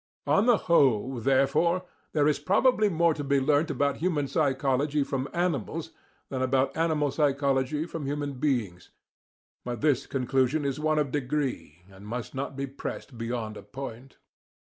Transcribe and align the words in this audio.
On 0.25 0.47
the 0.47 0.57
whole, 0.65 1.19
therefore, 1.19 1.83
there 2.13 2.27
is 2.27 2.39
probably 2.39 2.89
more 2.89 3.13
to 3.13 3.23
be 3.23 3.39
learnt 3.39 3.69
about 3.69 3.97
human 3.97 4.27
psychology 4.27 5.03
from 5.03 5.29
animals 5.31 5.91
than 6.29 6.41
about 6.41 6.75
animal 6.75 7.11
psychology 7.11 7.85
from 7.85 8.07
human 8.07 8.39
beings; 8.39 8.89
but 9.63 9.81
this 9.81 10.07
conclusion 10.07 10.65
is 10.65 10.79
one 10.79 10.97
of 10.97 11.11
degree, 11.11 11.83
and 11.87 12.07
must 12.07 12.33
not 12.33 12.55
be 12.55 12.65
pressed 12.65 13.15
beyond 13.19 13.55
a 13.57 13.61
point. 13.61 14.17